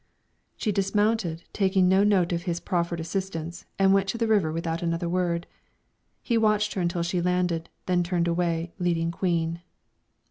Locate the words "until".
6.81-7.03